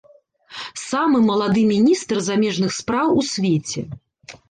[0.83, 3.81] Самы малады міністр замежных спраў у свеце.